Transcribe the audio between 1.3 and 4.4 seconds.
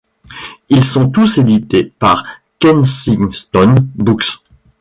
édités par Kensington Books.